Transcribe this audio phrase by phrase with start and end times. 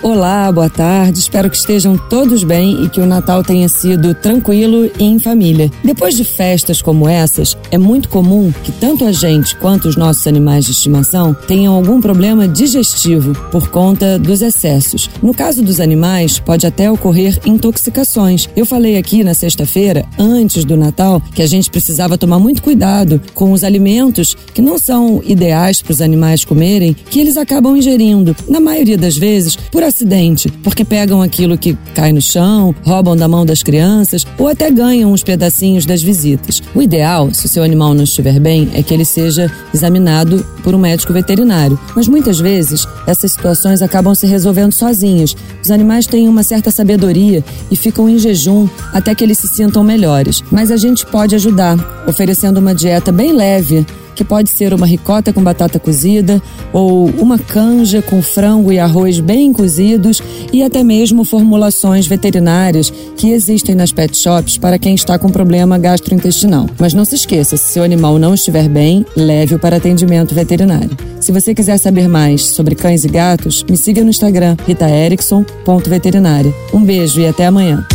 [0.00, 1.18] Olá, boa tarde.
[1.18, 5.68] Espero que estejam todos bem e que o Natal tenha sido tranquilo e em família.
[5.82, 10.24] Depois de festas como essas, é muito comum que tanto a gente quanto os nossos
[10.28, 15.10] animais de estimação tenham algum problema digestivo por conta dos excessos.
[15.20, 18.48] No caso dos animais, pode até ocorrer intoxicações.
[18.54, 23.20] Eu falei aqui na sexta-feira, antes do Natal, que a gente precisava tomar muito cuidado
[23.34, 28.34] com os alimentos que não são ideais para os animais comerem, que eles acabam ingerindo,
[28.48, 33.26] na maioria das vezes, por acidente, porque pegam aquilo que cai no chão, roubam da
[33.26, 36.62] mão das crianças ou até ganham uns pedacinhos das visitas.
[36.74, 40.74] O ideal, se o seu animal não estiver bem, é que ele seja examinado por
[40.74, 41.78] um médico veterinário.
[41.96, 45.34] Mas muitas vezes essas situações acabam se resolvendo sozinhas.
[45.62, 49.82] Os animais têm uma certa sabedoria e ficam em jejum até que eles se sintam
[49.82, 50.42] melhores.
[50.50, 53.86] Mas a gente pode ajudar, oferecendo uma dieta bem leve
[54.18, 59.20] que pode ser uma ricota com batata cozida ou uma canja com frango e arroz
[59.20, 60.20] bem cozidos
[60.52, 65.78] e até mesmo formulações veterinárias que existem nas pet shops para quem está com problema
[65.78, 66.66] gastrointestinal.
[66.80, 70.96] Mas não se esqueça, se seu animal não estiver bem, leve-o para atendimento veterinário.
[71.20, 76.52] Se você quiser saber mais sobre cães e gatos, me siga no Instagram ritaerickson.veterinária.
[76.74, 77.86] Um beijo e até amanhã.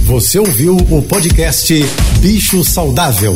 [0.00, 1.72] Você ouviu o podcast
[2.18, 3.34] Bicho Saudável.